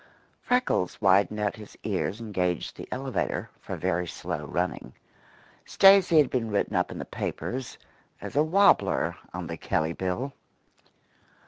Freckles 0.41 0.99
widened 0.99 1.39
out 1.39 1.55
his 1.57 1.77
ears 1.83 2.19
and 2.19 2.33
gauged 2.33 2.75
the 2.75 2.87
elevator 2.91 3.51
for 3.59 3.75
very 3.77 4.07
slow 4.07 4.45
running. 4.47 4.93
Stacy 5.63 6.17
had 6.17 6.31
been 6.31 6.49
written 6.49 6.75
up 6.75 6.89
in 6.89 6.97
the 6.97 7.05
papers 7.05 7.77
as 8.19 8.35
a 8.35 8.41
wabbler 8.41 9.15
on 9.31 9.45
the 9.45 9.57
Kelley 9.57 9.93
Bill. 9.93 10.33